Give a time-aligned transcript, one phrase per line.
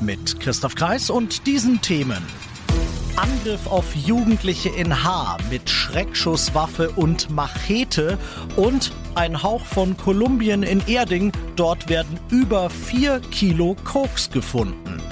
[0.00, 2.24] Mit Christoph Kreis und diesen Themen.
[3.16, 8.18] Angriff auf Jugendliche in Haar mit Schreckschusswaffe und Machete
[8.56, 11.32] und ein Hauch von Kolumbien in Erding.
[11.56, 15.02] Dort werden über vier Kilo Koks gefunden.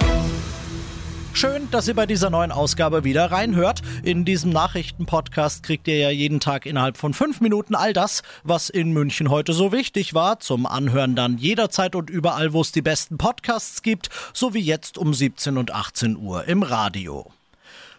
[1.33, 3.81] Schön, dass ihr bei dieser neuen Ausgabe wieder reinhört.
[4.09, 8.71] In diesem Nachrichtenpodcast kriegt ihr ja jeden Tag innerhalb von fünf Minuten all das, was
[8.71, 10.39] in München heute so wichtig war.
[10.39, 14.97] Zum Anhören dann jederzeit und überall, wo es die besten Podcasts gibt, so wie jetzt
[14.97, 17.31] um 17 und 18 Uhr im Radio.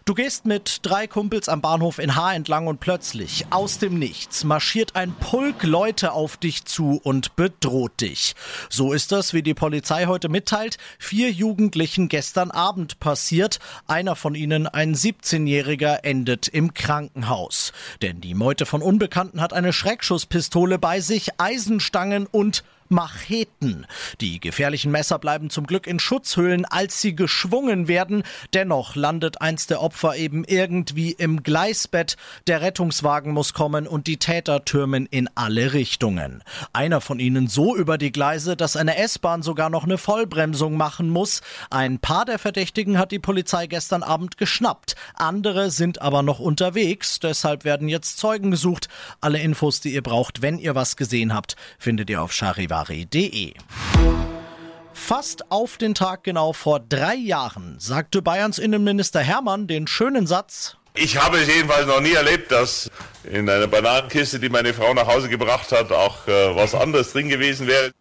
[0.03, 4.43] Du gehst mit drei Kumpels am Bahnhof in Haar entlang und plötzlich, aus dem Nichts,
[4.43, 8.33] marschiert ein Pulk Leute auf dich zu und bedroht dich.
[8.67, 13.59] So ist das, wie die Polizei heute mitteilt, vier Jugendlichen gestern Abend passiert.
[13.85, 17.71] Einer von ihnen, ein 17-Jähriger, endet im Krankenhaus.
[18.01, 23.87] Denn die Meute von Unbekannten hat eine Schreckschusspistole bei sich, Eisenstangen und Macheten.
[24.19, 28.23] Die gefährlichen Messer bleiben zum Glück in Schutzhüllen, als sie geschwungen werden.
[28.53, 32.17] Dennoch landet eins der Opfer eben irgendwie im Gleisbett.
[32.47, 36.43] Der Rettungswagen muss kommen und die Täter türmen in alle Richtungen.
[36.73, 41.09] Einer von ihnen so über die Gleise, dass eine S-Bahn sogar noch eine Vollbremsung machen
[41.09, 41.41] muss.
[41.69, 44.95] Ein paar der Verdächtigen hat die Polizei gestern Abend geschnappt.
[45.13, 47.19] Andere sind aber noch unterwegs.
[47.21, 48.89] Deshalb werden jetzt Zeugen gesucht.
[49.21, 53.53] Alle Infos, die ihr braucht, wenn ihr was gesehen habt, findet ihr auf Charivar charivari.de.
[54.93, 60.77] Fast auf den Tag genau vor drei Jahren sagte Bayerns Innenminister Hermann den schönen Satz,
[60.93, 62.91] ich habe es jedenfalls noch nie erlebt, dass
[63.23, 67.29] in einer Bananenkiste, die meine Frau nach Hause gebracht hat, auch äh, was anderes drin
[67.29, 67.91] gewesen wäre.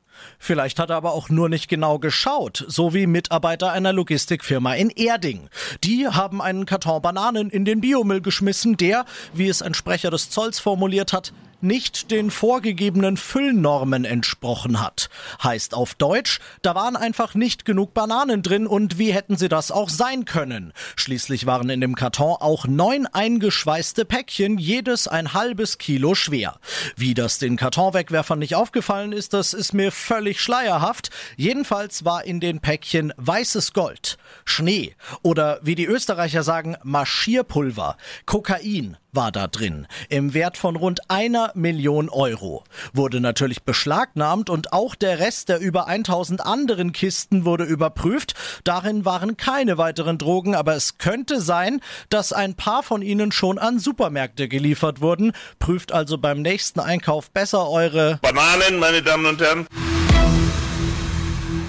[0.41, 4.91] Vielleicht hat er aber auch nur nicht genau geschaut, so wie Mitarbeiter einer Logistikfirma in
[4.91, 5.49] Erding.
[5.84, 10.31] Die haben einen Karton Bananen in den Biomüll geschmissen, der, wie es ein Sprecher des
[10.31, 11.32] Zolls formuliert hat,
[11.62, 15.10] nicht den vorgegebenen Füllnormen entsprochen hat.
[15.43, 19.70] Heißt auf Deutsch, da waren einfach nicht genug Bananen drin und wie hätten sie das
[19.70, 20.72] auch sein können?
[20.97, 26.59] Schließlich waren in dem Karton auch neun eingeschweißte Päckchen, jedes ein halbes Kilo schwer.
[26.97, 31.10] Wie das den Kartonwegwerfern nicht aufgefallen ist, das ist mir völlig schleierhaft.
[31.37, 38.97] Jedenfalls war in den Päckchen weißes Gold, Schnee oder wie die Österreicher sagen, Marschierpulver, Kokain,
[39.12, 42.65] war da drin, im Wert von rund einer Million Euro.
[42.93, 48.34] Wurde natürlich beschlagnahmt und auch der Rest der über 1000 anderen Kisten wurde überprüft.
[48.65, 53.59] Darin waren keine weiteren Drogen, aber es könnte sein, dass ein paar von ihnen schon
[53.59, 55.33] an Supermärkte geliefert wurden.
[55.59, 59.67] Prüft also beim nächsten Einkauf besser eure Bananen, meine Damen und Herren.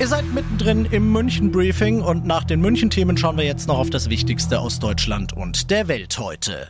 [0.02, 3.78] Ihr seid mittendrin im München Briefing und nach den München Themen schauen wir jetzt noch
[3.78, 6.70] auf das Wichtigste aus Deutschland und der Welt heute.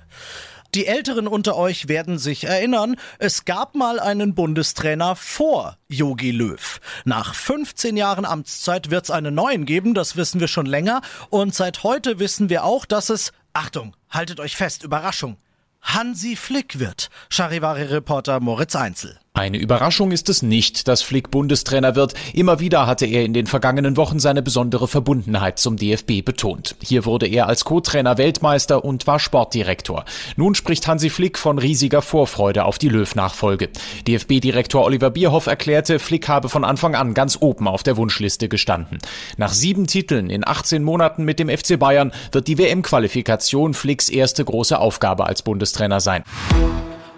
[0.73, 6.79] Die Älteren unter euch werden sich erinnern, es gab mal einen Bundestrainer vor Yogi Löw.
[7.03, 11.01] Nach 15 Jahren Amtszeit wird es einen neuen geben, das wissen wir schon länger.
[11.29, 15.35] Und seit heute wissen wir auch, dass es, Achtung, haltet euch fest, Überraschung,
[15.81, 17.09] Hansi Flick wird.
[17.29, 19.19] Charivari-Reporter Moritz Einzel.
[19.33, 22.15] Eine Überraschung ist es nicht, dass Flick Bundestrainer wird.
[22.33, 26.75] Immer wieder hatte er in den vergangenen Wochen seine besondere Verbundenheit zum DFB betont.
[26.83, 30.03] Hier wurde er als Co-Trainer Weltmeister und war Sportdirektor.
[30.35, 33.69] Nun spricht Hansi Flick von riesiger Vorfreude auf die Löw-Nachfolge.
[34.05, 38.97] DFB-Direktor Oliver Bierhoff erklärte, Flick habe von Anfang an ganz oben auf der Wunschliste gestanden.
[39.37, 44.43] Nach sieben Titeln in 18 Monaten mit dem FC Bayern wird die WM-Qualifikation Flicks erste
[44.43, 46.25] große Aufgabe als Bundestrainer sein.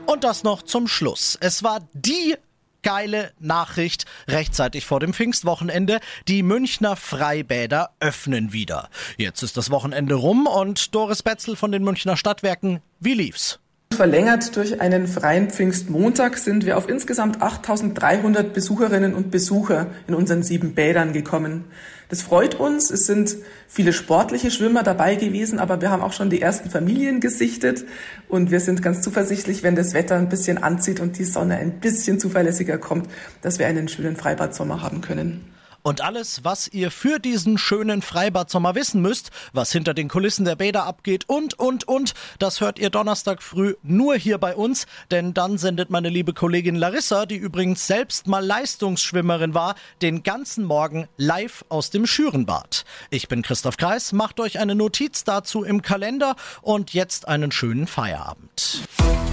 [0.06, 1.38] Und das noch zum Schluss.
[1.40, 2.36] Es war die
[2.81, 6.00] geile Nachricht rechtzeitig vor dem Pfingstwochenende.
[6.28, 8.90] Die Münchner Freibäder öffnen wieder.
[9.18, 13.60] Jetzt ist das Wochenende rum und Doris Betzel von den Münchner Stadtwerken, wie lief's?
[13.94, 20.44] Verlängert durch einen freien Pfingstmontag sind wir auf insgesamt 8300 Besucherinnen und Besucher in unseren
[20.44, 21.66] sieben Bädern gekommen.
[22.10, 22.92] Das freut uns.
[22.92, 23.38] Es sind
[23.68, 27.86] viele sportliche Schwimmer dabei gewesen, aber wir haben auch schon die ersten Familien gesichtet
[28.28, 31.80] und wir sind ganz zuversichtlich, wenn das Wetter ein bisschen anzieht und die Sonne ein
[31.80, 33.07] bisschen zuverlässiger kommt,
[33.42, 35.53] dass wir einen schönen Freibad-Sommer haben können.
[35.83, 40.56] Und alles, was ihr für diesen schönen Freibad-Sommer wissen müsst, was hinter den Kulissen der
[40.56, 45.33] Bäder abgeht und, und, und, das hört ihr Donnerstag früh nur hier bei uns, denn
[45.33, 51.09] dann sendet meine liebe Kollegin Larissa, die übrigens selbst mal Leistungsschwimmerin war, den ganzen Morgen
[51.18, 52.85] live aus dem Schürenbad.
[53.09, 57.88] Ich bin Christoph Kreis, macht euch eine Notiz dazu im Kalender und jetzt einen schönen
[57.88, 58.88] Feierabend.